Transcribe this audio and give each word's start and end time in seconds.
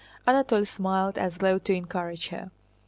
Anatole 0.25 0.65
smiled 0.65 1.19
as 1.19 1.37
though 1.37 1.59
to 1.59 1.73
encourage 1.75 2.29
her. 2.29 2.49